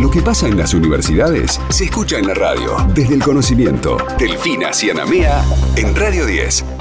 Lo 0.00 0.08
que 0.10 0.22
pasa 0.22 0.46
en 0.46 0.56
las 0.56 0.74
universidades 0.74 1.60
se 1.70 1.84
escucha 1.84 2.18
en 2.18 2.28
la 2.28 2.34
radio. 2.34 2.76
Desde 2.94 3.14
el 3.14 3.22
conocimiento. 3.22 3.96
Delfina 4.16 4.72
Cianamea 4.72 5.44
en 5.74 5.94
Radio 5.96 6.24
10. 6.24 6.77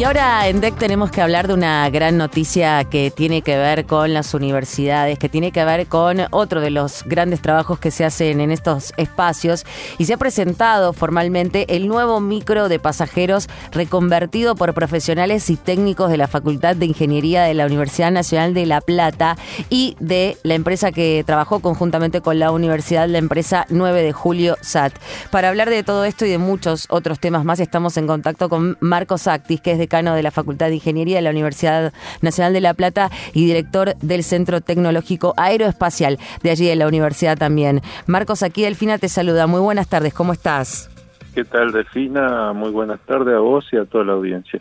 Y 0.00 0.04
ahora 0.04 0.48
en 0.48 0.62
DEC 0.62 0.78
tenemos 0.78 1.10
que 1.10 1.20
hablar 1.20 1.46
de 1.46 1.52
una 1.52 1.90
gran 1.90 2.16
noticia 2.16 2.84
que 2.84 3.10
tiene 3.10 3.42
que 3.42 3.58
ver 3.58 3.84
con 3.84 4.14
las 4.14 4.32
universidades, 4.32 5.18
que 5.18 5.28
tiene 5.28 5.52
que 5.52 5.62
ver 5.62 5.88
con 5.88 6.22
otro 6.30 6.62
de 6.62 6.70
los 6.70 7.04
grandes 7.04 7.42
trabajos 7.42 7.78
que 7.78 7.90
se 7.90 8.06
hacen 8.06 8.40
en 8.40 8.50
estos 8.50 8.94
espacios. 8.96 9.66
Y 9.98 10.06
se 10.06 10.14
ha 10.14 10.16
presentado 10.16 10.94
formalmente 10.94 11.76
el 11.76 11.86
nuevo 11.86 12.18
micro 12.18 12.70
de 12.70 12.78
pasajeros 12.78 13.46
reconvertido 13.72 14.54
por 14.54 14.72
profesionales 14.72 15.50
y 15.50 15.56
técnicos 15.56 16.10
de 16.10 16.16
la 16.16 16.28
Facultad 16.28 16.76
de 16.76 16.86
Ingeniería 16.86 17.42
de 17.42 17.52
la 17.52 17.66
Universidad 17.66 18.10
Nacional 18.10 18.54
de 18.54 18.64
La 18.64 18.80
Plata 18.80 19.36
y 19.68 19.98
de 20.00 20.38
la 20.44 20.54
empresa 20.54 20.92
que 20.92 21.24
trabajó 21.26 21.60
conjuntamente 21.60 22.22
con 22.22 22.38
la 22.38 22.52
universidad, 22.52 23.06
la 23.06 23.18
empresa 23.18 23.66
9 23.68 24.02
de 24.02 24.12
Julio 24.12 24.56
SAT. 24.62 24.94
Para 25.30 25.50
hablar 25.50 25.68
de 25.68 25.82
todo 25.82 26.06
esto 26.06 26.24
y 26.24 26.30
de 26.30 26.38
muchos 26.38 26.86
otros 26.88 27.20
temas 27.20 27.44
más, 27.44 27.60
estamos 27.60 27.98
en 27.98 28.06
contacto 28.06 28.48
con 28.48 28.78
Marcos 28.80 29.26
Actis, 29.26 29.60
que 29.60 29.72
es 29.72 29.78
de 29.78 29.89
de 29.90 30.22
la 30.22 30.30
Facultad 30.30 30.68
de 30.68 30.76
Ingeniería 30.76 31.16
de 31.16 31.22
la 31.22 31.30
Universidad 31.30 31.92
Nacional 32.22 32.52
de 32.52 32.60
La 32.60 32.74
Plata 32.74 33.10
y 33.34 33.44
director 33.44 33.96
del 33.96 34.22
Centro 34.22 34.60
Tecnológico 34.60 35.34
Aeroespacial 35.36 36.18
de 36.44 36.50
allí 36.50 36.66
de 36.66 36.76
la 36.76 36.86
universidad 36.86 37.36
también. 37.36 37.82
Marcos, 38.06 38.44
aquí 38.44 38.62
Delfina 38.62 38.98
te 38.98 39.08
saluda. 39.08 39.48
Muy 39.48 39.60
buenas 39.60 39.88
tardes, 39.88 40.14
¿cómo 40.14 40.32
estás? 40.32 40.88
¿Qué 41.34 41.44
tal, 41.44 41.72
Delfina? 41.72 42.52
Muy 42.52 42.70
buenas 42.70 43.00
tardes 43.00 43.34
a 43.34 43.40
vos 43.40 43.64
y 43.72 43.76
a 43.76 43.84
toda 43.84 44.04
la 44.04 44.12
audiencia. 44.12 44.60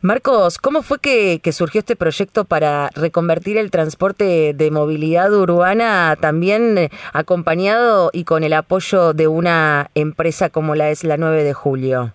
Marcos, 0.00 0.58
¿cómo 0.58 0.82
fue 0.82 0.98
que, 0.98 1.40
surgió 1.52 1.80
este 1.80 1.96
proyecto 1.96 2.44
para 2.44 2.90
reconvertir 2.94 3.56
el 3.58 3.70
transporte 3.70 4.54
de 4.54 4.70
movilidad 4.70 5.32
urbana 5.32 6.16
también 6.20 6.78
eh, 6.78 6.90
acompañado 7.12 8.10
y 8.12 8.24
con 8.24 8.44
el 8.44 8.54
apoyo 8.54 9.12
de 9.12 9.28
una 9.28 9.90
empresa 9.94 10.50
como 10.50 10.74
la 10.74 10.90
es 10.90 11.04
la 11.04 11.16
9 11.16 11.44
de 11.44 11.52
julio? 11.52 12.12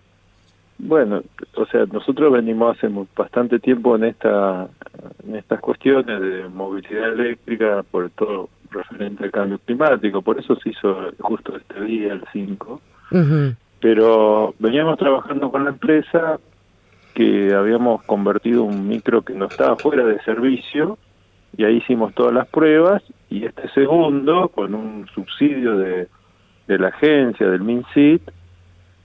Bueno, 0.86 1.22
o 1.54 1.64
sea, 1.64 1.86
nosotros 1.86 2.30
venimos 2.30 2.76
hace 2.76 2.92
bastante 3.16 3.58
tiempo 3.58 3.96
en 3.96 4.04
esta 4.04 4.68
en 5.26 5.36
estas 5.36 5.58
cuestiones 5.60 6.20
de 6.20 6.46
movilidad 6.50 7.14
eléctrica, 7.14 7.82
por 7.90 8.10
todo 8.10 8.50
referente 8.70 9.24
al 9.24 9.30
cambio 9.30 9.58
climático, 9.64 10.20
por 10.20 10.38
eso 10.38 10.56
se 10.56 10.68
hizo 10.68 11.10
justo 11.20 11.56
este 11.56 11.80
día, 11.84 12.12
el 12.12 12.22
5. 12.30 12.82
Pero 13.80 14.54
veníamos 14.58 14.98
trabajando 14.98 15.50
con 15.50 15.64
la 15.64 15.70
empresa 15.70 16.38
que 17.14 17.54
habíamos 17.54 18.02
convertido 18.02 18.64
un 18.64 18.86
micro 18.86 19.22
que 19.22 19.32
no 19.32 19.46
estaba 19.46 19.76
fuera 19.76 20.04
de 20.04 20.20
servicio 20.22 20.98
y 21.56 21.64
ahí 21.64 21.76
hicimos 21.76 22.12
todas 22.12 22.34
las 22.34 22.46
pruebas 22.48 23.02
y 23.30 23.46
este 23.46 23.70
segundo, 23.70 24.50
con 24.50 24.74
un 24.74 25.06
subsidio 25.14 25.78
de, 25.78 26.08
de 26.66 26.78
la 26.78 26.88
agencia, 26.88 27.48
del 27.48 27.62
MinSIT, 27.62 28.20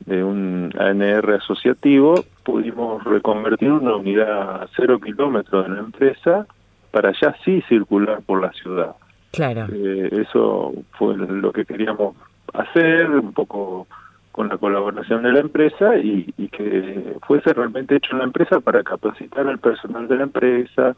de 0.05 0.23
un 0.23 0.73
ANR 0.77 1.33
asociativo, 1.33 2.23
pudimos 2.43 3.03
reconvertir 3.03 3.71
una 3.71 3.95
unidad 3.95 4.63
a 4.63 4.67
cero 4.75 4.99
kilómetros 4.99 5.67
de 5.67 5.73
la 5.75 5.79
empresa 5.79 6.47
para 6.91 7.11
ya 7.19 7.35
sí 7.43 7.61
circular 7.67 8.21
por 8.25 8.41
la 8.41 8.51
ciudad. 8.53 8.95
Claro. 9.31 9.67
Eh, 9.71 10.09
eso 10.11 10.73
fue 10.91 11.15
lo 11.15 11.51
que 11.51 11.65
queríamos 11.65 12.15
hacer, 12.53 13.09
un 13.09 13.33
poco 13.33 13.87
con 14.31 14.47
la 14.47 14.57
colaboración 14.57 15.23
de 15.23 15.33
la 15.33 15.39
empresa 15.39 15.97
y, 15.97 16.33
y, 16.37 16.47
que 16.47 17.15
fuese 17.27 17.53
realmente 17.53 17.97
hecho 17.97 18.13
en 18.13 18.19
la 18.19 18.23
empresa 18.23 18.59
para 18.59 18.83
capacitar 18.83 19.47
al 19.47 19.59
personal 19.59 20.07
de 20.07 20.15
la 20.15 20.23
empresa 20.23 20.95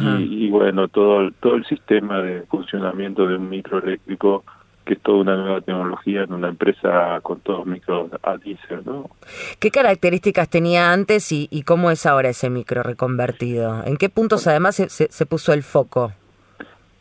y, 0.00 0.46
y, 0.46 0.50
bueno, 0.50 0.88
todo, 0.88 1.30
todo 1.40 1.56
el 1.56 1.64
sistema 1.66 2.20
de 2.20 2.42
funcionamiento 2.42 3.26
de 3.26 3.36
un 3.36 3.48
microeléctrico 3.48 4.44
que 4.84 4.94
es 4.94 5.00
toda 5.00 5.18
una 5.18 5.36
nueva 5.36 5.60
tecnología 5.60 6.22
en 6.22 6.32
una 6.32 6.48
empresa 6.48 7.18
con 7.22 7.40
todos 7.40 7.66
micros 7.66 8.10
a 8.22 8.36
diésel, 8.36 8.82
¿no? 8.84 9.10
¿Qué 9.58 9.70
características 9.70 10.48
tenía 10.48 10.92
antes 10.92 11.32
y, 11.32 11.62
cómo 11.62 11.90
es 11.90 12.06
ahora 12.06 12.28
ese 12.28 12.50
micro 12.50 12.82
reconvertido? 12.82 13.82
¿En 13.84 13.96
qué 13.96 14.08
puntos 14.08 14.46
además 14.46 14.76
se, 14.76 14.88
se, 14.88 15.26
puso 15.26 15.52
el 15.52 15.62
foco? 15.62 16.12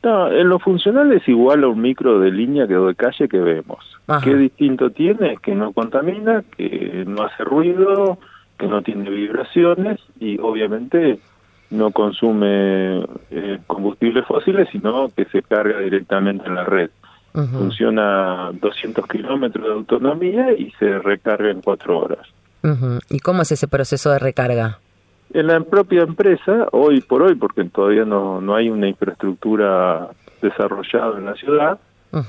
No, 0.03 0.31
en 0.31 0.49
lo 0.49 0.59
funcional 0.59 1.11
es 1.13 1.27
igual 1.27 1.63
a 1.63 1.67
un 1.67 1.81
micro 1.81 2.19
de 2.19 2.31
línea 2.31 2.67
que 2.67 2.75
de 2.75 2.95
calle 2.95 3.27
que 3.27 3.39
vemos. 3.39 3.94
¿Qué 4.23 4.35
distinto 4.35 4.89
tiene? 4.89 5.38
Que 5.38 5.55
no 5.55 5.71
contamina, 5.71 6.44
que 6.57 7.03
no 7.07 7.23
hace 7.23 7.44
ruido, 7.44 8.17
que 8.57 8.67
no 8.67 8.81
tiene 8.81 9.09
vibraciones 9.09 10.00
y 10.19 10.38
obviamente 10.39 11.19
no 11.69 11.91
consume 11.91 13.05
eh, 13.31 13.59
combustibles 13.65 14.25
fósiles, 14.25 14.67
sino 14.71 15.09
que 15.15 15.25
se 15.25 15.41
carga 15.41 15.79
directamente 15.79 16.47
en 16.47 16.55
la 16.55 16.65
red. 16.65 16.89
Funciona 17.33 18.51
200 18.53 19.07
kilómetros 19.07 19.66
de 19.66 19.73
autonomía 19.73 20.53
y 20.53 20.71
se 20.77 20.99
recarga 20.99 21.49
en 21.49 21.61
cuatro 21.61 21.97
horas. 21.97 22.27
¿Y 23.09 23.19
cómo 23.19 23.41
es 23.41 23.51
ese 23.51 23.67
proceso 23.67 24.11
de 24.11 24.19
recarga? 24.19 24.79
En 25.33 25.47
la 25.47 25.59
propia 25.61 26.03
empresa, 26.03 26.67
hoy 26.71 27.01
por 27.01 27.23
hoy, 27.23 27.35
porque 27.35 27.63
todavía 27.66 28.05
no, 28.05 28.39
no 28.39 28.55
hay 28.55 28.69
una 28.69 28.88
infraestructura 28.88 30.09
desarrollada 30.41 31.17
en 31.17 31.25
la 31.25 31.33
ciudad, 31.33 31.79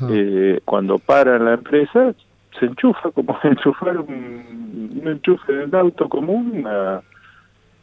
eh, 0.09 0.61
cuando 0.65 0.99
para 0.99 1.37
en 1.37 1.45
la 1.45 1.55
empresa, 1.55 2.15
se 2.59 2.67
enchufa 2.67 3.11
como 3.11 3.39
enchufar 3.45 3.99
un, 3.99 5.01
un 5.03 5.09
enchufe 5.09 5.53
de 5.67 5.79
auto 5.79 6.09
común 6.09 6.65
a, 6.67 7.03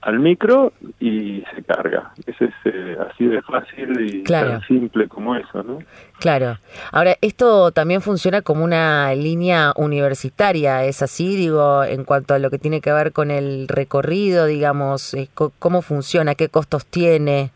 al 0.02 0.20
micro 0.20 0.74
y 1.00 1.44
se 1.56 1.64
carga. 1.64 2.12
Ese 2.26 2.46
es 2.46 2.54
eh, 2.66 2.98
así 3.10 3.26
de 3.26 3.42
fácil 3.42 4.00
y 4.00 4.24
tan 4.24 4.62
simple 4.64 5.08
como 5.08 5.36
eso, 5.36 5.64
¿no? 5.64 5.80
Claro. 6.20 6.58
Ahora, 6.92 7.16
esto 7.22 7.72
también 7.72 8.02
funciona 8.02 8.42
como 8.42 8.64
una 8.64 9.14
línea 9.14 9.74
universitaria, 9.76 10.86
¿es 10.86 11.02
así? 11.02 11.36
Digo, 11.36 11.84
en 11.84 12.04
cuanto 12.04 12.34
a 12.34 12.40
lo 12.40 12.50
que 12.50 12.58
tiene 12.58 12.82
que 12.82 12.92
ver 12.92 13.12
con 13.12 13.32
el 13.32 13.68
recorrido, 13.68 14.46
digamos, 14.46 15.14
eh, 15.14 15.30
¿cómo 15.34 15.82
funciona? 15.82 16.36
¿Qué 16.36 16.50
costos 16.50 16.86
tiene? 16.86 17.52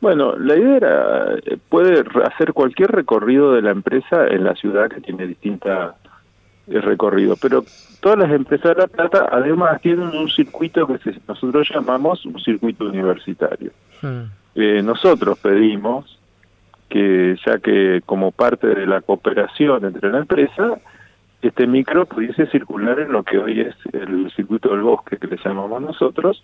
Bueno, 0.00 0.36
la 0.36 0.56
idea 0.56 0.76
era, 0.76 1.34
eh, 1.44 1.58
puede 1.68 2.04
hacer 2.24 2.52
cualquier 2.52 2.90
recorrido 2.90 3.52
de 3.52 3.62
la 3.62 3.70
empresa 3.70 4.26
en 4.28 4.44
la 4.44 4.54
ciudad 4.54 4.88
que 4.88 5.00
tiene 5.00 5.26
distintas 5.26 5.94
el 6.68 6.82
recorrido. 6.82 7.36
Pero 7.36 7.64
todas 8.00 8.18
las 8.18 8.30
empresas 8.30 8.74
de 8.74 8.82
La 8.82 8.86
Plata 8.86 9.28
además 9.30 9.80
tienen 9.80 10.08
un 10.08 10.28
circuito 10.28 10.86
que 10.86 10.98
nosotros 11.26 11.68
llamamos 11.72 12.24
un 12.26 12.38
circuito 12.40 12.84
universitario. 12.84 13.70
Hmm. 14.02 14.24
Eh, 14.54 14.82
nosotros 14.82 15.38
pedimos 15.38 16.18
que 16.88 17.36
ya 17.44 17.58
que 17.58 18.00
como 18.06 18.32
parte 18.32 18.68
de 18.68 18.86
la 18.86 19.00
cooperación 19.00 19.84
entre 19.84 20.10
la 20.10 20.18
empresa, 20.18 20.78
este 21.42 21.66
micro 21.66 22.06
pudiese 22.06 22.46
circular 22.46 22.98
en 23.00 23.12
lo 23.12 23.22
que 23.22 23.38
hoy 23.38 23.60
es 23.60 23.74
el 23.92 24.30
circuito 24.32 24.70
del 24.70 24.82
bosque 24.82 25.18
que 25.18 25.26
le 25.26 25.36
llamamos 25.44 25.82
nosotros, 25.82 26.42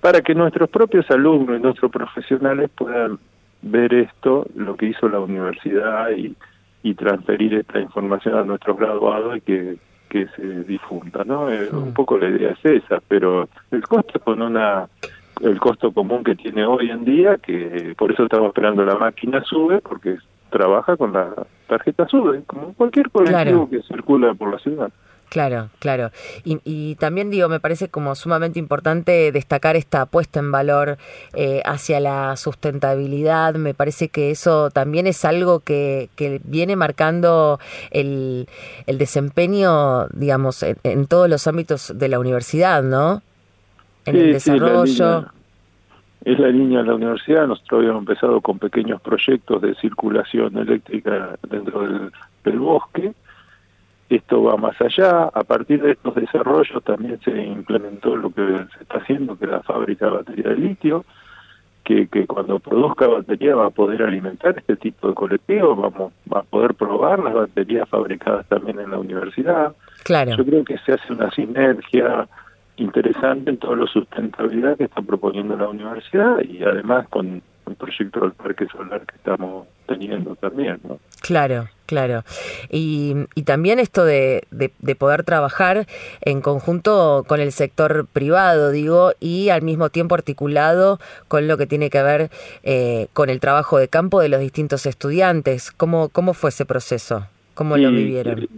para 0.00 0.22
que 0.22 0.34
nuestros 0.34 0.68
propios 0.70 1.10
alumnos 1.10 1.58
y 1.58 1.62
nuestros 1.62 1.90
profesionales 1.90 2.70
puedan 2.74 3.18
ver 3.62 3.92
esto, 3.94 4.46
lo 4.54 4.76
que 4.76 4.86
hizo 4.86 5.08
la 5.08 5.20
universidad 5.20 6.10
y 6.10 6.34
y 6.82 6.94
transferir 6.94 7.54
esta 7.54 7.80
información 7.80 8.36
a 8.36 8.44
nuestros 8.44 8.78
graduados 8.78 9.36
y 9.36 9.40
que, 9.42 9.76
que 10.08 10.26
se 10.28 10.64
difunda, 10.64 11.24
¿no? 11.24 11.50
Eh, 11.50 11.68
un 11.72 11.92
poco 11.92 12.18
la 12.18 12.28
idea 12.28 12.50
es 12.50 12.82
esa, 12.82 13.00
pero 13.06 13.48
el 13.70 13.86
costo 13.86 14.18
con 14.20 14.42
una 14.42 14.88
el 15.40 15.58
costo 15.58 15.92
común 15.92 16.22
que 16.22 16.34
tiene 16.34 16.66
hoy 16.66 16.90
en 16.90 17.04
día, 17.04 17.38
que 17.38 17.94
por 17.96 18.12
eso 18.12 18.24
estamos 18.24 18.48
esperando 18.48 18.84
la 18.84 18.96
máquina 18.96 19.42
sube, 19.42 19.80
porque 19.80 20.18
trabaja 20.50 20.96
con 20.96 21.12
la 21.12 21.32
tarjeta 21.66 22.06
sube, 22.08 22.42
como 22.46 22.74
cualquier 22.74 23.10
colectivo 23.10 23.68
que 23.70 23.82
circula 23.82 24.34
por 24.34 24.50
la 24.50 24.58
ciudad. 24.58 24.90
Claro, 25.30 25.68
claro. 25.78 26.10
Y, 26.44 26.96
también 26.96 27.30
digo, 27.30 27.48
me 27.48 27.60
parece 27.60 27.88
como 27.88 28.16
sumamente 28.16 28.58
importante 28.58 29.30
destacar 29.30 29.76
esta 29.76 30.02
apuesta 30.02 30.40
en 30.40 30.50
valor 30.50 30.98
eh, 31.34 31.62
hacia 31.64 32.00
la 32.00 32.36
sustentabilidad. 32.36 33.54
Me 33.54 33.72
parece 33.72 34.08
que 34.08 34.32
eso 34.32 34.70
también 34.70 35.06
es 35.06 35.24
algo 35.24 35.60
que, 35.60 36.08
que 36.16 36.40
viene 36.42 36.74
marcando 36.74 37.60
el, 37.92 38.48
el 38.88 38.98
desempeño, 38.98 40.08
digamos, 40.08 40.64
en, 40.64 41.06
todos 41.06 41.30
los 41.30 41.46
ámbitos 41.46 41.96
de 41.96 42.08
la 42.08 42.18
universidad, 42.18 42.82
¿no? 42.82 43.22
En 44.06 44.16
el 44.16 44.32
desarrollo. 44.32 45.26
es 46.24 46.38
la 46.40 46.48
línea 46.48 46.80
de 46.80 46.86
la 46.86 46.94
universidad. 46.96 47.46
Nosotros 47.46 47.78
habíamos 47.78 48.00
empezado 48.00 48.40
con 48.40 48.58
pequeños 48.58 49.00
proyectos 49.00 49.62
de 49.62 49.76
circulación 49.76 50.58
eléctrica 50.58 51.38
dentro 51.48 51.82
del, 51.82 52.10
del 52.42 52.58
bosque 52.58 53.14
esto 54.16 54.42
va 54.42 54.56
más 54.56 54.80
allá. 54.80 55.30
A 55.32 55.44
partir 55.44 55.80
de 55.82 55.92
estos 55.92 56.14
desarrollos 56.14 56.82
también 56.84 57.20
se 57.20 57.30
implementó 57.30 58.16
lo 58.16 58.30
que 58.30 58.42
se 58.76 58.82
está 58.82 58.98
haciendo, 58.98 59.38
que 59.38 59.44
es 59.44 59.50
la 59.50 59.62
fábrica 59.62 60.06
de 60.06 60.12
batería 60.12 60.48
de 60.50 60.56
litio, 60.56 61.04
que, 61.84 62.08
que 62.08 62.26
cuando 62.26 62.58
produzca 62.58 63.06
batería 63.06 63.54
va 63.54 63.66
a 63.66 63.70
poder 63.70 64.02
alimentar 64.02 64.56
este 64.58 64.76
tipo 64.76 65.08
de 65.08 65.14
colectivos, 65.14 65.78
vamos 65.78 66.12
va 66.32 66.40
a 66.40 66.42
poder 66.42 66.74
probar 66.74 67.20
las 67.20 67.34
baterías 67.34 67.88
fabricadas 67.88 68.46
también 68.48 68.80
en 68.80 68.90
la 68.90 68.98
universidad. 68.98 69.74
Claro. 70.04 70.36
Yo 70.36 70.44
creo 70.44 70.64
que 70.64 70.78
se 70.78 70.92
hace 70.92 71.12
una 71.12 71.30
sinergia 71.30 72.28
interesante 72.76 73.50
en 73.50 73.58
toda 73.58 73.76
la 73.76 73.86
sustentabilidad 73.86 74.76
que 74.76 74.84
está 74.84 75.02
proponiendo 75.02 75.56
la 75.56 75.68
universidad 75.68 76.40
y 76.42 76.62
además 76.64 77.06
con 77.08 77.42
el 77.66 77.74
proyecto 77.76 78.20
del 78.20 78.32
parque 78.32 78.66
solar 78.66 79.02
que 79.06 79.16
estamos 79.16 79.66
teniendo 79.90 80.36
también, 80.36 80.78
¿no? 80.84 81.00
Claro, 81.20 81.68
claro. 81.86 82.22
Y, 82.70 83.14
y 83.34 83.42
también 83.42 83.80
esto 83.80 84.04
de, 84.04 84.44
de, 84.52 84.94
poder 84.94 85.24
trabajar 85.24 85.88
en 86.20 86.40
conjunto 86.40 87.24
con 87.26 87.40
el 87.40 87.50
sector 87.50 88.06
privado, 88.06 88.70
digo, 88.70 89.12
y 89.18 89.48
al 89.48 89.62
mismo 89.62 89.90
tiempo 89.90 90.14
articulado 90.14 91.00
con 91.26 91.48
lo 91.48 91.58
que 91.58 91.66
tiene 91.66 91.90
que 91.90 92.02
ver 92.04 92.30
eh, 92.62 93.08
con 93.12 93.30
el 93.30 93.40
trabajo 93.40 93.78
de 93.78 93.88
campo 93.88 94.20
de 94.20 94.28
los 94.28 94.40
distintos 94.40 94.86
estudiantes. 94.86 95.72
¿Cómo, 95.72 96.08
cómo 96.08 96.34
fue 96.34 96.50
ese 96.50 96.64
proceso? 96.64 97.26
¿Cómo 97.54 97.76
lo 97.76 97.90
vivieron? 97.90 98.48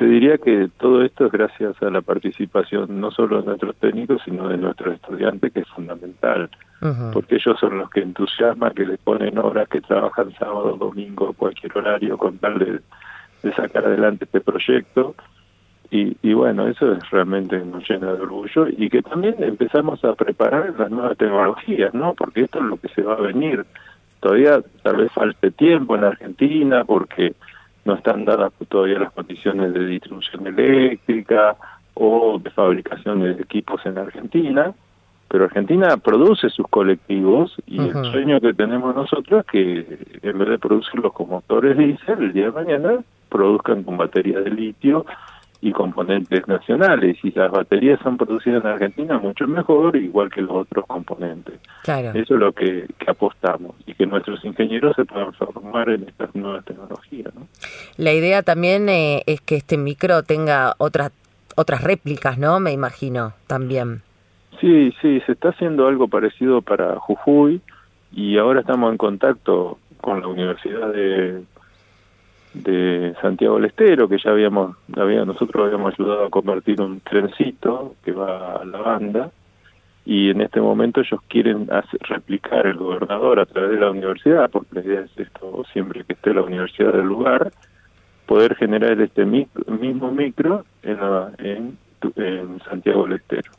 Te 0.00 0.06
diría 0.06 0.38
que 0.38 0.70
todo 0.78 1.04
esto 1.04 1.26
es 1.26 1.32
gracias 1.32 1.82
a 1.82 1.90
la 1.90 2.00
participación 2.00 3.02
no 3.02 3.10
solo 3.10 3.42
de 3.42 3.48
nuestros 3.48 3.76
técnicos, 3.76 4.22
sino 4.24 4.48
de 4.48 4.56
nuestros 4.56 4.94
estudiantes, 4.94 5.52
que 5.52 5.60
es 5.60 5.68
fundamental, 5.68 6.48
porque 7.12 7.34
ellos 7.34 7.60
son 7.60 7.76
los 7.76 7.90
que 7.90 8.00
entusiasman, 8.00 8.72
que 8.72 8.86
les 8.86 8.98
ponen 8.98 9.36
horas, 9.36 9.68
que 9.68 9.82
trabajan 9.82 10.32
sábado, 10.38 10.74
domingo, 10.78 11.34
cualquier 11.34 11.76
horario, 11.76 12.16
con 12.16 12.38
tal 12.38 12.58
de, 13.42 13.52
sacar 13.52 13.84
adelante 13.84 14.24
este 14.24 14.40
proyecto. 14.40 15.14
Y, 15.90 16.16
y, 16.22 16.32
bueno, 16.32 16.66
eso 16.66 16.94
es 16.94 17.10
realmente 17.10 17.58
nos 17.58 17.86
llena 17.86 18.14
de 18.14 18.22
orgullo 18.22 18.68
y 18.68 18.88
que 18.88 19.02
también 19.02 19.34
empezamos 19.40 20.02
a 20.02 20.14
preparar 20.14 20.72
las 20.78 20.90
nuevas 20.90 21.18
tecnologías, 21.18 21.92
¿no? 21.92 22.14
Porque 22.14 22.44
esto 22.44 22.60
es 22.60 22.64
lo 22.64 22.78
que 22.78 22.88
se 22.88 23.02
va 23.02 23.16
a 23.16 23.20
venir. 23.20 23.66
Todavía 24.20 24.62
tal 24.82 24.96
vez 24.96 25.12
falte 25.12 25.50
tiempo 25.50 25.94
en 25.94 26.04
Argentina 26.04 26.84
porque 26.86 27.34
no 27.84 27.94
están 27.94 28.24
dadas 28.24 28.52
todavía 28.68 28.98
las 28.98 29.12
condiciones 29.12 29.72
de 29.72 29.86
distribución 29.86 30.46
eléctrica 30.46 31.56
o 31.94 32.38
de 32.38 32.50
fabricación 32.50 33.20
de 33.20 33.32
equipos 33.32 33.84
en 33.84 33.98
Argentina, 33.98 34.72
pero 35.28 35.44
Argentina 35.44 35.96
produce 35.96 36.50
sus 36.50 36.66
colectivos 36.68 37.54
y 37.66 37.78
el 37.78 38.04
sueño 38.10 38.40
que 38.40 38.52
tenemos 38.52 38.94
nosotros 38.94 39.44
es 39.44 39.46
que 39.46 39.98
en 40.22 40.38
vez 40.38 40.48
de 40.48 40.58
producirlos 40.58 41.12
con 41.12 41.28
motores 41.28 41.76
diésel, 41.76 42.24
el 42.24 42.32
día 42.32 42.46
de 42.46 42.52
mañana 42.52 42.98
produzcan 43.28 43.84
con 43.84 43.96
baterías 43.96 44.44
de 44.44 44.50
litio 44.50 45.06
y 45.62 45.72
componentes 45.72 46.46
nacionales. 46.48 47.16
Y 47.22 47.32
las 47.32 47.50
baterías 47.50 48.00
son 48.02 48.16
producidas 48.16 48.64
en 48.64 48.70
Argentina, 48.70 49.18
mucho 49.18 49.46
mejor, 49.46 49.96
igual 49.96 50.30
que 50.30 50.40
los 50.40 50.52
otros 50.52 50.86
componentes. 50.86 51.60
Eso 51.84 52.14
es 52.14 52.30
lo 52.30 52.52
que, 52.52 52.86
apostamos 53.06 53.74
y 53.86 53.94
que 53.94 54.06
nuestros 54.06 54.44
ingenieros 54.44 54.94
se 54.96 55.04
puedan 55.04 55.32
formar 55.34 55.90
en 55.90 56.08
estas 56.08 56.34
nuevas 56.34 56.64
tecnologías. 56.64 57.34
¿no? 57.34 57.46
La 57.96 58.12
idea 58.12 58.42
también 58.42 58.88
eh, 58.88 59.22
es 59.26 59.40
que 59.40 59.56
este 59.56 59.76
micro 59.76 60.22
tenga 60.22 60.74
otras 60.78 61.12
otras 61.56 61.82
réplicas, 61.82 62.38
¿no? 62.38 62.58
Me 62.60 62.72
imagino, 62.72 63.34
también. 63.46 64.02
Sí, 64.60 64.94
sí, 65.02 65.20
se 65.26 65.32
está 65.32 65.50
haciendo 65.50 65.88
algo 65.88 66.08
parecido 66.08 66.62
para 66.62 66.96
Jujuy 66.98 67.60
y 68.12 68.38
ahora 68.38 68.60
estamos 68.60 68.90
en 68.90 68.98
contacto 68.98 69.78
con 70.00 70.20
la 70.20 70.28
Universidad 70.28 70.92
de 70.92 71.42
de 72.54 73.14
Santiago 73.20 73.56
del 73.56 73.66
Estero, 73.66 74.08
que 74.08 74.18
ya 74.18 74.30
habíamos, 74.30 74.76
había, 74.96 75.24
nosotros 75.24 75.66
habíamos 75.66 75.94
ayudado 75.94 76.24
a 76.24 76.30
convertir 76.30 76.80
un 76.80 77.00
trencito 77.00 77.94
que 78.04 78.12
va 78.12 78.56
a 78.56 78.64
la 78.64 78.78
banda, 78.78 79.30
y 80.04 80.30
en 80.30 80.40
este 80.40 80.60
momento 80.60 81.00
ellos 81.00 81.20
quieren 81.28 81.68
hacer, 81.70 82.00
replicar 82.08 82.66
el 82.66 82.76
gobernador 82.76 83.38
a 83.38 83.46
través 83.46 83.70
de 83.72 83.80
la 83.80 83.90
universidad, 83.90 84.50
porque 84.50 84.76
la 84.76 84.80
idea 84.80 85.00
es 85.02 85.10
esto, 85.16 85.64
siempre 85.72 86.04
que 86.04 86.14
esté 86.14 86.34
la 86.34 86.42
universidad 86.42 86.92
del 86.92 87.06
lugar, 87.06 87.52
poder 88.26 88.56
generar 88.56 89.00
este 89.00 89.24
mismo 89.24 90.10
micro 90.10 90.64
en, 90.82 90.98
en, 91.38 91.78
en 92.16 92.60
Santiago 92.60 93.04
del 93.04 93.14
Estero. 93.14 93.52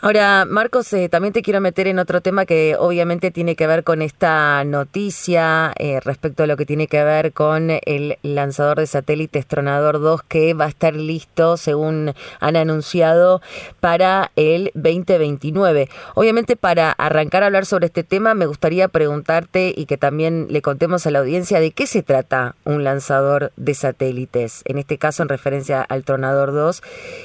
Ahora, 0.00 0.44
Marcos, 0.44 0.92
eh, 0.92 1.08
también 1.08 1.32
te 1.32 1.42
quiero 1.42 1.60
meter 1.60 1.86
en 1.86 1.98
otro 1.98 2.20
tema 2.20 2.46
que 2.46 2.76
obviamente 2.78 3.30
tiene 3.30 3.56
que 3.56 3.66
ver 3.66 3.84
con 3.84 4.02
esta 4.02 4.62
noticia 4.64 5.72
eh, 5.78 6.00
respecto 6.00 6.42
a 6.42 6.46
lo 6.46 6.56
que 6.56 6.66
tiene 6.66 6.86
que 6.86 7.02
ver 7.02 7.32
con 7.32 7.70
el 7.70 8.18
lanzador 8.22 8.78
de 8.78 8.86
satélites 8.86 9.46
Tronador 9.46 10.00
2 10.00 10.22
que 10.22 10.54
va 10.54 10.66
a 10.66 10.68
estar 10.68 10.94
listo, 10.94 11.56
según 11.56 12.14
han 12.40 12.56
anunciado, 12.56 13.40
para 13.80 14.32
el 14.36 14.70
2029. 14.74 15.88
Obviamente, 16.14 16.56
para 16.56 16.92
arrancar 16.92 17.42
a 17.42 17.46
hablar 17.46 17.66
sobre 17.66 17.86
este 17.86 18.04
tema, 18.04 18.34
me 18.34 18.46
gustaría 18.46 18.88
preguntarte 18.88 19.72
y 19.76 19.86
que 19.86 19.96
también 19.96 20.46
le 20.50 20.62
contemos 20.62 21.06
a 21.06 21.10
la 21.10 21.20
audiencia 21.20 21.60
de 21.60 21.70
qué 21.70 21.86
se 21.86 22.02
trata 22.02 22.54
un 22.64 22.84
lanzador 22.84 23.52
de 23.56 23.74
satélites, 23.74 24.62
en 24.64 24.78
este 24.78 24.98
caso 24.98 25.22
en 25.22 25.28
referencia 25.28 25.82
al 25.82 26.04
Tronador 26.04 26.52
2, 26.52 26.82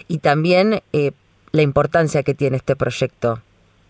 y 0.07 0.19
también 0.19 0.81
eh, 0.93 1.11
la 1.51 1.61
importancia 1.61 2.23
que 2.23 2.33
tiene 2.33 2.57
este 2.57 2.75
proyecto. 2.75 3.39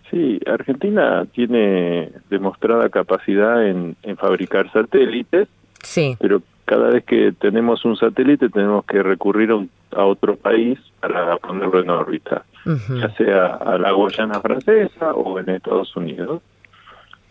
Sí, 0.10 0.40
Argentina 0.46 1.25
tiene 1.31 2.12
demostrada 2.30 2.90
capacidad 2.90 3.66
en, 3.66 3.96
fabricar 4.18 4.72
satélites, 4.74 5.48
sí. 5.81 6.18
pero 6.19 6.42
cada 6.66 6.90
vez 6.90 7.06
que 7.06 7.31
tenemos 7.31 7.86
un 7.86 7.96
satélite 7.96 8.50
tenemos 8.50 8.86
que 8.86 9.02
recurrir 9.02 9.52
a, 9.96 10.04
otro 10.04 10.36
país 10.36 10.80
para 11.00 11.38
ponerlo 11.38 11.81
en 11.81 11.90
órbita, 11.90 12.44
ya 12.66 13.10
sea 13.16 13.56
a 13.56 13.78
la 13.78 13.92
Guayana 13.92 14.40
francesa 14.42 15.13
o 15.13 15.40
en 15.40 15.50
Estados 15.50 15.96
Unidos. 15.96 16.42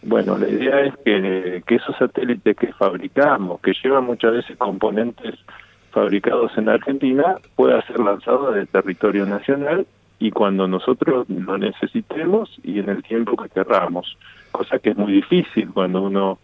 Bueno, 0.02 0.38
la 0.38 0.48
idea 0.48 0.80
es 0.80 0.94
que, 1.04 1.62
que 1.66 1.74
esos 1.74 1.96
satélites 1.98 2.56
que 2.56 2.72
fabricamos, 2.72 3.60
que 3.60 3.74
llevan 3.82 4.04
muchas 4.04 4.32
veces 4.32 4.56
componentes 4.56 5.34
fabricados 5.90 6.56
en 6.56 6.70
Argentina, 6.70 7.36
pueda 7.56 7.84
ser 7.86 8.00
lanzado 8.00 8.54
el 8.54 8.66
territorio 8.68 9.26
nacional 9.26 9.86
y 10.20 10.30
cuando 10.30 10.68
nosotros 10.68 11.26
lo 11.30 11.56
necesitemos 11.56 12.54
y 12.62 12.78
en 12.78 12.90
el 12.90 13.02
tiempo 13.02 13.42
que 13.42 13.48
querramos, 13.48 14.18
cosa 14.52 14.78
que 14.78 14.90
es 14.90 14.96
muy 14.96 15.14
difícil 15.14 15.70
cuando 15.72 16.02
uno 16.02 16.38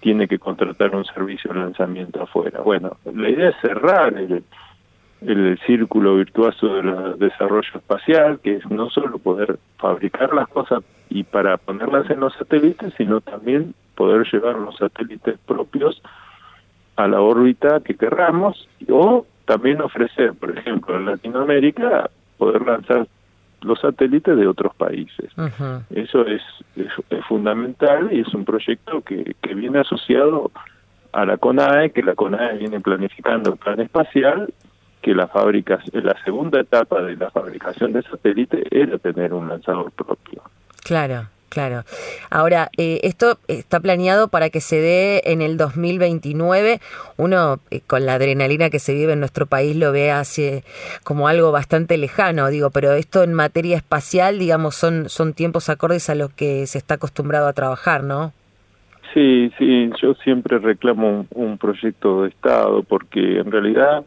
tiene 0.00 0.28
que 0.28 0.38
contratar 0.38 0.94
un 0.94 1.04
servicio 1.04 1.52
de 1.52 1.58
lanzamiento 1.58 2.22
afuera. 2.22 2.60
Bueno, 2.60 2.96
la 3.12 3.28
idea 3.28 3.48
es 3.50 3.56
cerrar 3.60 4.14
el, 4.16 4.44
el 5.22 5.58
círculo 5.66 6.16
virtuoso 6.16 6.68
del 6.76 7.18
desarrollo 7.18 7.68
espacial, 7.74 8.38
que 8.38 8.56
es 8.56 8.70
no 8.70 8.88
solo 8.90 9.18
poder 9.18 9.58
fabricar 9.78 10.32
las 10.32 10.48
cosas 10.48 10.84
y 11.10 11.24
para 11.24 11.56
ponerlas 11.56 12.08
en 12.10 12.20
los 12.20 12.32
satélites, 12.34 12.94
sino 12.96 13.20
también 13.20 13.74
poder 13.96 14.24
llevar 14.32 14.54
los 14.54 14.76
satélites 14.76 15.36
propios 15.46 16.00
a 16.94 17.08
la 17.08 17.20
órbita 17.20 17.80
que 17.80 17.96
querramos 17.96 18.68
o 18.88 19.26
también 19.46 19.80
ofrecer, 19.82 20.34
por 20.34 20.56
ejemplo, 20.56 20.96
en 20.96 21.06
Latinoamérica 21.06 22.08
poder 22.40 22.62
lanzar 22.62 23.06
los 23.60 23.78
satélites 23.80 24.36
de 24.36 24.46
otros 24.46 24.74
países. 24.74 25.30
Eso 25.90 26.26
es, 26.26 26.42
es, 26.76 27.24
fundamental 27.28 28.08
y 28.10 28.20
es 28.20 28.34
un 28.34 28.44
proyecto 28.44 29.02
que, 29.02 29.36
que 29.42 29.54
viene 29.54 29.80
asociado 29.80 30.50
a 31.12 31.26
la 31.26 31.36
CONAE, 31.36 31.90
que 31.90 32.02
la 32.02 32.14
CONAE 32.14 32.56
viene 32.56 32.80
planificando 32.80 33.52
el 33.52 33.58
plan 33.58 33.80
espacial, 33.80 34.52
que 35.02 35.14
la 35.14 35.28
fábrica, 35.28 35.78
la 35.92 36.16
segunda 36.24 36.60
etapa 36.60 37.02
de 37.02 37.16
la 37.16 37.30
fabricación 37.30 37.92
de 37.92 38.02
satélites 38.02 38.64
era 38.70 38.98
tener 38.98 39.34
un 39.34 39.48
lanzador 39.48 39.90
propio. 39.92 40.42
Claro. 40.82 41.26
Claro. 41.50 41.82
Ahora, 42.30 42.70
eh, 42.78 43.00
esto 43.02 43.38
está 43.48 43.80
planeado 43.80 44.28
para 44.28 44.50
que 44.50 44.60
se 44.60 44.80
dé 44.80 45.22
en 45.24 45.42
el 45.42 45.56
2029. 45.56 46.80
Uno, 47.16 47.58
eh, 47.72 47.80
con 47.84 48.06
la 48.06 48.14
adrenalina 48.14 48.70
que 48.70 48.78
se 48.78 48.94
vive 48.94 49.14
en 49.14 49.20
nuestro 49.20 49.46
país, 49.46 49.74
lo 49.74 49.90
ve 49.90 50.12
así 50.12 50.62
como 51.02 51.26
algo 51.26 51.50
bastante 51.50 51.98
lejano, 51.98 52.48
digo, 52.50 52.70
pero 52.70 52.92
esto 52.92 53.24
en 53.24 53.34
materia 53.34 53.76
espacial, 53.76 54.38
digamos, 54.38 54.76
son, 54.76 55.08
son 55.08 55.34
tiempos 55.34 55.68
acordes 55.68 56.08
a 56.08 56.14
los 56.14 56.32
que 56.32 56.68
se 56.68 56.78
está 56.78 56.94
acostumbrado 56.94 57.48
a 57.48 57.52
trabajar, 57.52 58.04
¿no? 58.04 58.32
Sí, 59.12 59.50
sí, 59.58 59.90
yo 60.00 60.14
siempre 60.22 60.58
reclamo 60.60 61.26
un, 61.34 61.58
proyecto 61.58 62.22
de 62.22 62.28
Estado 62.28 62.84
porque 62.84 63.40
en 63.40 63.50
realidad 63.50 64.04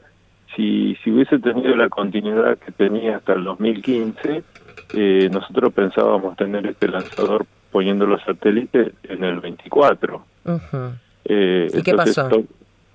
si, 0.55 0.95
si 1.03 1.11
hubiese 1.11 1.39
tenido 1.39 1.75
la 1.75 1.89
continuidad 1.89 2.57
que 2.57 2.71
tenía 2.71 3.17
hasta 3.17 3.33
el 3.33 3.43
2015, 3.43 4.43
eh, 4.93 5.29
nosotros 5.31 5.73
pensábamos 5.73 6.35
tener 6.37 6.65
este 6.67 6.87
lanzador 6.87 7.45
poniendo 7.71 8.05
los 8.05 8.21
satélites 8.23 8.93
en 9.03 9.23
el 9.23 9.39
24. 9.39 10.25
eh, 11.25 11.67
¿Y 11.73 11.81
qué 11.81 11.93
pasó? 11.93 12.29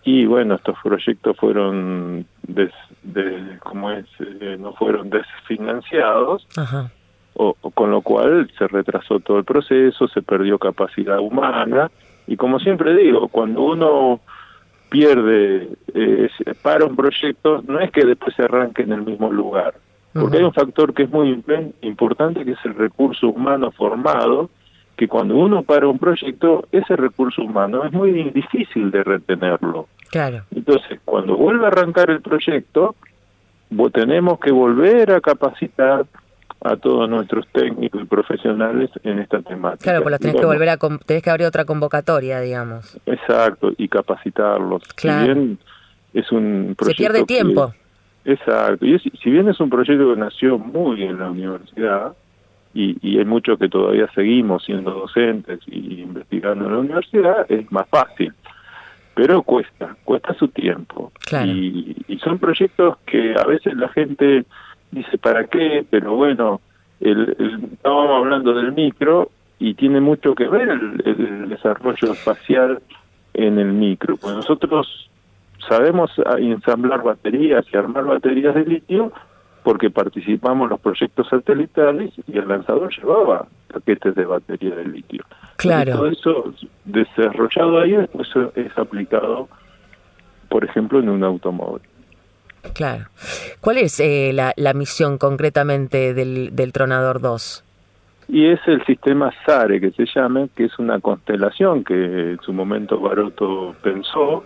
y 0.04 0.24
bueno, 0.24 0.54
estos 0.54 0.76
proyectos 0.82 1.36
fueron, 1.36 2.24
des, 2.42 2.72
como 3.60 3.90
es, 3.90 4.06
eh, 4.20 4.56
no 4.58 4.72
fueron 4.72 5.10
desfinanciados, 5.10 6.46
O, 7.34 7.54
con 7.74 7.90
lo 7.90 8.00
cual 8.00 8.50
se 8.58 8.66
retrasó 8.66 9.20
todo 9.20 9.38
el 9.38 9.44
proceso, 9.44 10.08
se 10.08 10.22
perdió 10.22 10.58
capacidad 10.58 11.18
humana, 11.18 11.90
y 12.26 12.36
como 12.36 12.58
siempre 12.58 12.96
digo, 12.96 13.28
cuando 13.28 13.62
uno 13.62 14.20
pierde, 14.88 15.68
eh, 15.94 16.30
para 16.62 16.86
un 16.86 16.96
proyecto, 16.96 17.62
no 17.66 17.78
es 17.78 17.90
que 17.90 18.04
después 18.04 18.34
se 18.34 18.44
arranque 18.44 18.82
en 18.82 18.92
el 18.92 19.02
mismo 19.02 19.30
lugar, 19.30 19.74
porque 20.20 20.38
hay 20.38 20.44
un 20.44 20.52
factor 20.52 20.94
que 20.94 21.04
es 21.04 21.10
muy 21.10 21.42
importante, 21.82 22.44
que 22.44 22.52
es 22.52 22.64
el 22.64 22.74
recurso 22.74 23.28
humano 23.28 23.70
formado, 23.72 24.50
que 24.96 25.08
cuando 25.08 25.36
uno 25.36 25.62
para 25.62 25.86
un 25.86 25.98
proyecto, 25.98 26.66
ese 26.72 26.96
recurso 26.96 27.42
humano 27.42 27.84
es 27.84 27.92
muy 27.92 28.12
difícil 28.30 28.90
de 28.90 29.04
retenerlo. 29.04 29.88
Claro. 30.10 30.42
Entonces, 30.54 31.00
cuando 31.04 31.36
vuelve 31.36 31.66
a 31.66 31.68
arrancar 31.68 32.10
el 32.10 32.20
proyecto, 32.20 32.96
tenemos 33.92 34.40
que 34.40 34.50
volver 34.50 35.12
a 35.12 35.20
capacitar 35.20 36.06
a 36.60 36.76
todos 36.76 37.08
nuestros 37.08 37.46
técnicos 37.52 38.02
y 38.02 38.04
profesionales 38.06 38.90
en 39.04 39.20
esta 39.20 39.40
temática. 39.42 39.84
Claro, 39.84 40.02
pues 40.02 40.10
los 40.12 40.20
tenés 40.20 40.40
que 40.40 40.46
volver 40.46 40.68
a 40.70 40.76
tenés 41.06 41.22
que 41.22 41.30
abrir 41.30 41.46
otra 41.46 41.64
convocatoria, 41.64 42.40
digamos. 42.40 42.98
Exacto, 43.06 43.70
y 43.76 43.88
capacitarlos. 43.88 44.82
Claro. 44.96 45.20
Si 45.20 45.32
bien 45.32 45.58
es 46.14 46.32
un 46.32 46.74
proyecto 46.76 46.84
Se 46.86 46.94
pierde 46.94 47.24
tiempo. 47.24 47.72
Exacto, 48.32 48.86
y 48.86 48.98
si 48.98 49.30
bien 49.30 49.48
es 49.48 49.58
un 49.60 49.70
proyecto 49.70 50.14
que 50.14 50.20
nació 50.20 50.58
muy 50.58 51.02
en 51.02 51.18
la 51.18 51.30
universidad, 51.30 52.14
y, 52.74 52.96
y 53.02 53.18
hay 53.18 53.24
muchos 53.24 53.58
que 53.58 53.68
todavía 53.68 54.08
seguimos 54.14 54.64
siendo 54.64 54.92
docentes 54.92 55.60
y 55.66 56.02
investigando 56.02 56.66
en 56.66 56.72
la 56.72 56.78
universidad, 56.78 57.50
es 57.50 57.70
más 57.72 57.88
fácil 57.88 58.32
pero 59.18 59.42
cuesta, 59.42 59.96
cuesta 60.04 60.32
su 60.34 60.46
tiempo. 60.46 61.10
Y, 61.44 61.96
y, 62.06 62.18
son 62.20 62.38
proyectos 62.38 62.98
que 63.04 63.34
a 63.36 63.42
veces 63.46 63.74
la 63.74 63.88
gente 63.88 64.44
dice, 64.92 65.18
¿para 65.18 65.42
qué? 65.48 65.84
Pero 65.90 66.14
bueno, 66.14 66.60
el, 67.00 67.34
estábamos 67.72 68.16
hablando 68.16 68.54
del 68.54 68.70
micro 68.70 69.32
y 69.58 69.74
tiene 69.74 70.00
mucho 70.00 70.36
que 70.36 70.46
ver 70.46 70.68
el, 70.68 71.48
desarrollo 71.48 72.12
espacial 72.12 72.80
en 73.34 73.58
el 73.58 73.72
micro. 73.72 74.16
Pues 74.18 74.36
nosotros 74.36 75.07
sabemos 75.66 76.10
ensamblar 76.38 77.02
baterías 77.02 77.64
y 77.72 77.76
armar 77.76 78.04
baterías 78.04 78.54
de 78.54 78.64
litio 78.64 79.12
porque 79.62 79.90
participamos 79.90 80.64
en 80.64 80.70
los 80.70 80.80
proyectos 80.80 81.28
satelitales 81.28 82.12
y 82.26 82.38
el 82.38 82.48
lanzador 82.48 82.90
llevaba 82.96 83.46
paquetes 83.72 84.14
de 84.14 84.24
batería 84.24 84.74
de 84.74 84.84
litio. 84.84 85.24
Claro. 85.56 85.92
todo 85.92 86.06
eso 86.06 86.54
desarrollado 86.84 87.80
ahí 87.80 87.92
después 87.92 88.28
es 88.54 88.78
aplicado, 88.78 89.48
por 90.48 90.64
ejemplo, 90.64 91.00
en 91.00 91.08
un 91.08 91.24
automóvil. 91.24 91.82
Claro. 92.74 93.06
¿Cuál 93.60 93.78
es 93.78 94.00
eh, 94.00 94.32
la, 94.32 94.52
la, 94.56 94.72
misión 94.72 95.18
concretamente 95.18 96.14
del, 96.14 96.54
del 96.54 96.72
Tronador 96.72 97.20
2? 97.20 97.64
Y 98.28 98.46
es 98.46 98.60
el 98.66 98.84
sistema 98.84 99.32
SARE, 99.46 99.80
que 99.80 99.90
se 99.90 100.04
llama, 100.06 100.48
que 100.54 100.64
es 100.64 100.78
una 100.78 101.00
constelación 101.00 101.82
que 101.82 102.32
en 102.32 102.40
su 102.40 102.52
momento 102.52 103.00
Baroto 103.00 103.74
pensó, 103.82 104.44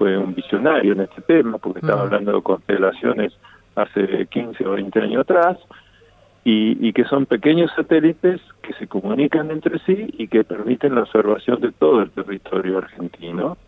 fue 0.00 0.16
un 0.16 0.34
visionario 0.34 0.94
en 0.94 1.00
este 1.02 1.20
tema, 1.20 1.58
porque 1.58 1.80
estaba 1.80 2.00
hablando 2.00 2.32
de 2.32 2.40
constelaciones 2.40 3.34
hace 3.76 4.26
15 4.28 4.66
o 4.66 4.70
20 4.70 4.98
años 4.98 5.20
atrás, 5.20 5.58
y, 6.42 6.88
y, 6.88 6.94
que 6.94 7.04
son 7.04 7.26
pequeños 7.26 7.70
satélites 7.76 8.40
que 8.62 8.72
se 8.72 8.86
comunican 8.86 9.50
entre 9.50 9.78
sí 9.80 10.06
y 10.16 10.26
que 10.28 10.42
permiten 10.42 10.94
la 10.94 11.02
observación 11.02 11.60
de 11.60 11.70
todo 11.72 12.00
el 12.00 12.10
territorio 12.12 12.78
argentino. 12.78 13.58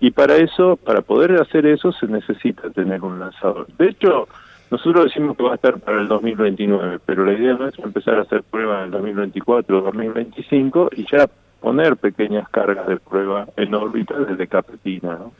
Y 0.00 0.10
para 0.10 0.34
eso, 0.34 0.76
para 0.76 1.00
poder 1.00 1.40
hacer 1.40 1.64
eso, 1.64 1.92
se 1.92 2.08
necesita 2.08 2.70
tener 2.70 3.02
un 3.02 3.20
lanzador. 3.20 3.68
De 3.78 3.90
hecho, 3.90 4.26
nosotros 4.72 5.04
decimos 5.04 5.36
que 5.36 5.44
va 5.44 5.52
a 5.52 5.54
estar 5.54 5.78
para 5.78 6.00
el 6.00 6.08
2029, 6.08 6.98
pero 7.06 7.24
la 7.24 7.34
idea 7.34 7.54
nuestra 7.54 7.82
es 7.82 7.86
empezar 7.86 8.16
a 8.16 8.22
hacer 8.22 8.42
pruebas 8.42 8.80
en 8.80 8.84
el 8.86 8.90
2024 8.90 9.78
o 9.78 9.82
2025 9.82 10.90
y 10.96 11.06
ya 11.08 11.28
poner 11.60 11.96
pequeñas 11.96 12.48
cargas 12.48 12.86
de 12.86 12.96
prueba 12.98 13.46
en 13.56 13.74
órbita 13.74 14.14
desde 14.18 14.46
Capetina. 14.46 15.18
¿no? 15.18 15.32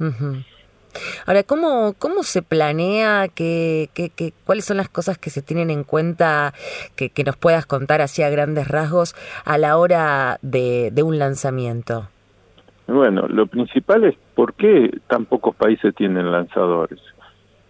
Ahora, 1.27 1.43
¿cómo, 1.43 1.95
cómo 1.99 2.23
se 2.23 2.43
planea? 2.43 3.29
¿Qué, 3.29 3.91
qué, 3.95 4.33
cuáles 4.45 4.65
son 4.65 4.79
las 4.79 4.89
cosas 4.89 5.19
que 5.19 5.31
se 5.31 5.43
tienen 5.43 5.71
en 5.71 5.85
cuenta 5.85 6.55
que, 6.97 7.11
nos 7.25 7.37
puedas 7.37 7.67
contar 7.67 8.01
así 8.01 8.23
a 8.23 8.31
grandes 8.31 8.69
rasgos 8.69 9.15
a 9.45 9.59
la 9.59 9.77
hora 9.77 10.39
de, 10.43 10.93
un 11.05 11.19
lanzamiento? 11.19 12.09
Bueno, 12.87 13.27
lo 13.29 13.47
principal 13.47 14.05
es 14.05 14.17
por 14.35 14.55
qué 14.55 14.91
tan 15.09 15.27
pocos 15.27 15.55
países 15.55 15.95
tienen 15.95 16.33
lanzadores. 16.33 17.01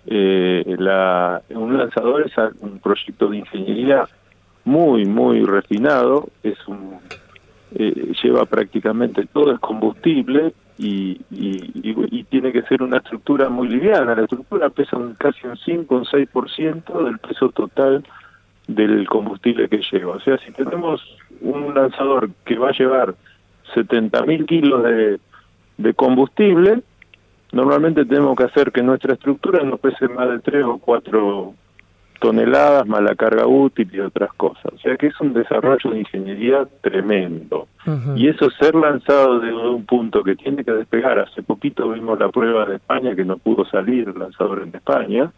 Eh, 0.07 0.77
la, 0.79 1.43
un 1.51 1.77
lanzador 1.77 2.25
es 2.27 2.33
un 2.61 2.79
proyecto 2.79 3.29
de 3.29 3.39
ingeniería 3.39 4.05
muy, 4.65 5.05
muy 5.05 5.45
refinado, 5.45 6.29
es 6.43 6.57
un, 6.69 6.99
eh, 7.75 8.13
lleva 8.23 8.45
prácticamente 8.47 9.27
todo 9.27 9.51
el 9.51 9.61
combustible, 9.61 10.53
y, 10.79 11.21
y, 11.31 12.25
tiene 12.25 12.53
que 12.53 12.63
ser 12.63 12.83
una 12.83 12.99
estructura 12.99 13.49
muy 13.49 13.69
liviana. 13.69 14.15
La 14.15 14.23
estructura 14.23 14.71
pesa 14.71 14.97
un, 14.97 15.15
casi 15.15 15.47
un 15.47 15.57
5 15.57 15.93
o 15.93 15.99
un 15.99 16.05
6% 16.05 17.05
del 17.05 17.19
peso 17.19 17.49
total 17.51 18.05
del 18.69 19.09
combustible 19.09 19.69
que 19.69 19.81
lleva. 19.91 20.17
O 20.17 20.21
sea, 20.21 20.39
si 20.39 20.53
tenemos 20.53 21.03
un 21.41 21.75
lanzador 21.75 22.31
que 22.45 22.59
va 22.59 22.69
a 22.69 22.79
llevar 22.79 23.15
70.000 23.75 24.47
kilos 24.47 24.85
de, 24.85 25.21
de 25.79 25.95
combustible, 25.95 26.83
normalmente 27.51 28.05
tenemos 28.05 28.37
que 28.37 28.45
hacer 28.45 28.71
que 28.71 28.83
nuestra 28.83 29.15
estructura 29.15 29.65
no 29.65 29.79
pese 29.79 30.07
más 30.09 30.31
de 30.31 30.39
3 30.39 30.65
o 30.65 30.79
4 30.79 31.55
toneladas 32.19 32.87
más 32.87 33.03
la 33.03 33.15
carga 33.15 33.47
útil 33.47 33.89
y 33.93 34.01
otras 34.01 34.33
cosas. 34.35 34.73
O 34.75 34.79
sea 34.79 34.97
que 34.97 35.09
es 35.09 35.21
un 35.21 35.33
desarrollo 35.33 35.91
de 35.91 36.01
ingeniería 36.01 36.67
tremendo. 36.81 37.69
Y 38.17 38.29
eso 38.29 38.51
ser 38.51 38.75
lanzado 38.75 39.41
de 39.41 39.51
un 39.51 39.87
punto 39.87 40.23
que 40.23 40.37
tiene 40.37 40.63
que 40.63 40.73
despegar. 40.73 41.19
Hace 41.19 41.43
poquito 41.43 41.89
vimos 41.89 42.19
la 42.19 42.29
prueba 42.29 42.67
de 42.67 42.77
España 42.77 43.15
que 43.15 43.25
no 43.25 43.39
pudo 43.39 43.65
salir 43.65 44.09
el 44.09 44.19
lanzador 44.19 44.63
en 44.63 44.75
España, 44.75 45.31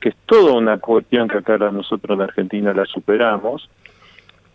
que 0.00 0.08
es 0.08 0.16
toda 0.24 0.54
una 0.54 0.78
cuestión 0.78 1.28
que 1.28 1.38
acá 1.38 1.58
nosotros 1.58 2.16
en 2.16 2.22
Argentina 2.22 2.72
la 2.72 2.86
superamos. 2.86 3.68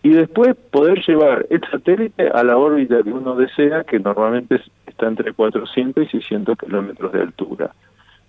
Y 0.01 0.09
después 0.09 0.55
poder 0.71 1.05
llevar 1.05 1.45
el 1.49 1.61
satélite 1.69 2.29
a 2.29 2.41
la 2.43 2.57
órbita 2.57 3.03
que 3.03 3.11
uno 3.11 3.35
desea, 3.35 3.83
que 3.83 3.99
normalmente 3.99 4.61
está 4.87 5.07
entre 5.07 5.33
400 5.33 6.05
y 6.05 6.07
600 6.07 6.57
kilómetros 6.57 7.11
de 7.11 7.21
altura. 7.21 7.71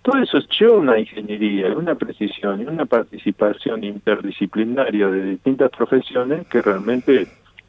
Todo 0.01 0.17
eso 0.21 0.39
lleva 0.59 0.77
una 0.77 0.99
ingeniería, 0.99 1.67
una 1.75 1.95
precisión 1.95 2.61
y 2.61 2.65
una 2.65 2.85
participación 2.85 3.83
interdisciplinaria 3.83 5.07
de 5.07 5.23
distintas 5.31 5.69
profesiones 5.71 6.47
que 6.47 6.61
realmente 6.61 7.27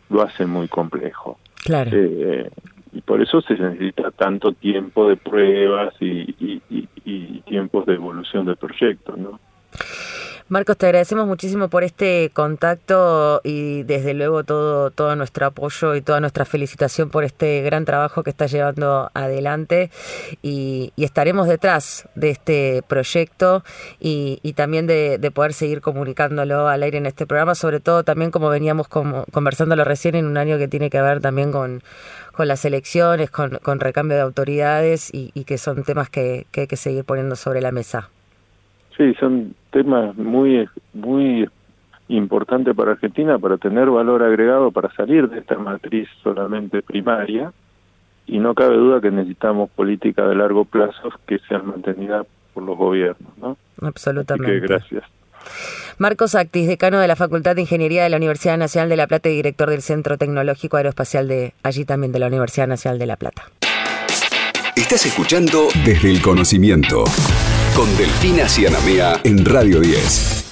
lo 0.08 0.22
hace 0.22 0.46
muy 0.46 0.68
complejo. 0.68 1.38
Claro. 1.64 1.90
Eh, 1.92 2.50
y 2.92 3.00
por 3.02 3.20
eso 3.22 3.40
se 3.42 3.54
necesita 3.54 4.10
tanto 4.10 4.52
tiempo 4.52 5.08
de 5.08 5.16
pruebas 5.16 5.94
y, 6.00 6.60
y 7.04 7.40
tiempos 7.40 7.86
de 7.86 7.94
evolución 7.94 8.46
del 8.46 8.56
proyecto, 8.56 9.16
¿no? 9.16 9.38
Marcos, 10.48 10.76
te 10.76 10.86
agradecemos 10.86 11.26
muchísimo 11.26 11.68
por 11.68 11.84
este 11.84 12.30
contacto 12.34 13.40
y 13.44 13.84
desde 13.84 14.12
luego 14.12 14.44
todo, 14.44 14.90
todo 14.90 15.14
nuestro 15.16 15.46
apoyo 15.46 15.94
y 15.94 16.02
toda 16.02 16.20
nuestra 16.20 16.44
felicitación 16.44 17.10
por 17.10 17.24
este 17.24 17.62
gran 17.62 17.84
trabajo 17.84 18.22
que 18.22 18.30
estás 18.30 18.50
llevando 18.50 19.10
adelante 19.14 19.90
y, 20.42 20.92
estaremos 20.96 21.48
detrás 21.48 22.08
de 22.14 22.30
este 22.30 22.82
proyecto 22.86 23.64
y, 24.00 24.52
también 24.54 24.86
de, 24.86 25.30
poder 25.34 25.52
seguir 25.52 25.80
comunicándolo 25.80 26.68
al 26.68 26.82
aire 26.82 26.98
en 26.98 27.06
este 27.06 27.26
programa, 27.26 27.54
sobre 27.54 27.80
todo 27.80 28.04
también 28.04 28.30
como 28.30 28.48
veníamos 28.48 28.88
como, 28.88 29.24
conversándolo 29.32 29.84
recién 29.84 30.14
en 30.14 30.26
un 30.26 30.36
año 30.36 30.58
que 30.58 30.68
tiene 30.68 30.90
que 30.90 31.00
ver 31.00 31.20
también 31.20 31.52
con, 31.52 31.82
con 32.32 32.48
las 32.48 32.64
elecciones, 32.64 33.30
con, 33.30 33.58
con 33.62 33.80
recambio 33.80 34.16
de 34.16 34.22
autoridades 34.22 35.10
y, 35.12 35.30
que 35.44 35.58
son 35.58 35.82
temas 35.84 36.10
que 36.10 36.46
hay 36.56 36.66
que 36.66 36.76
seguir 36.76 37.04
poniendo 37.04 37.36
sobre 37.36 37.60
la 37.60 37.72
mesa. 37.72 38.10
Sí, 39.02 39.14
son 39.18 39.56
temas 39.72 40.16
muy, 40.16 40.68
muy 40.92 41.48
importantes 42.06 42.72
para 42.76 42.92
Argentina 42.92 43.36
para 43.36 43.56
tener 43.56 43.90
valor 43.90 44.22
agregado 44.22 44.70
para 44.70 44.92
salir 44.94 45.28
de 45.28 45.40
esta 45.40 45.58
matriz 45.58 46.08
solamente 46.22 46.82
primaria 46.82 47.52
y 48.26 48.38
no 48.38 48.54
cabe 48.54 48.76
duda 48.76 49.00
que 49.00 49.10
necesitamos 49.10 49.70
políticas 49.70 50.28
de 50.28 50.36
largo 50.36 50.64
plazo 50.64 51.10
que 51.26 51.40
sean 51.48 51.66
mantenidas 51.66 52.26
por 52.54 52.62
los 52.62 52.76
gobiernos, 52.78 53.36
¿no? 53.38 53.56
Absolutamente. 53.80 54.60
gracias. 54.60 55.02
Marcos 55.98 56.36
Actis, 56.36 56.68
decano 56.68 57.00
de 57.00 57.08
la 57.08 57.16
Facultad 57.16 57.56
de 57.56 57.62
Ingeniería 57.62 58.04
de 58.04 58.10
la 58.10 58.18
Universidad 58.18 58.56
Nacional 58.56 58.88
de 58.88 58.96
La 58.96 59.08
Plata 59.08 59.30
y 59.30 59.34
director 59.34 59.68
del 59.68 59.82
Centro 59.82 60.16
Tecnológico 60.16 60.76
Aeroespacial 60.76 61.26
de 61.26 61.54
allí 61.64 61.84
también 61.84 62.12
de 62.12 62.20
la 62.20 62.28
Universidad 62.28 62.68
Nacional 62.68 63.00
de 63.00 63.06
La 63.06 63.16
Plata. 63.16 63.42
Estás 64.76 65.06
escuchando 65.06 65.66
desde 65.84 66.10
el 66.10 66.22
conocimiento 66.22 67.04
con 67.74 67.96
Delfina 67.96 68.46
Cianamea 68.48 69.20
en 69.24 69.44
Radio 69.44 69.80
10. 69.80 70.42